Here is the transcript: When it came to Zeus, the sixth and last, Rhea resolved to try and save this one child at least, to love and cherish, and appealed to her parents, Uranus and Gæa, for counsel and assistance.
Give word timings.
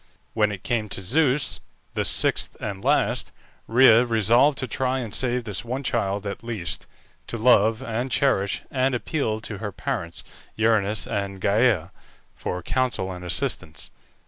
When 0.33 0.51
it 0.51 0.63
came 0.63 0.89
to 0.89 1.01
Zeus, 1.03 1.59
the 1.93 2.03
sixth 2.03 2.57
and 2.59 2.83
last, 2.83 3.31
Rhea 3.67 4.03
resolved 4.03 4.57
to 4.57 4.67
try 4.67 4.97
and 4.97 5.13
save 5.13 5.43
this 5.43 5.63
one 5.63 5.83
child 5.83 6.25
at 6.25 6.43
least, 6.43 6.87
to 7.27 7.37
love 7.37 7.83
and 7.83 8.09
cherish, 8.09 8.63
and 8.71 8.95
appealed 8.95 9.43
to 9.43 9.59
her 9.59 9.71
parents, 9.71 10.23
Uranus 10.55 11.05
and 11.05 11.39
Gæa, 11.39 11.91
for 12.33 12.63
counsel 12.63 13.11
and 13.11 13.23
assistance. 13.23 13.91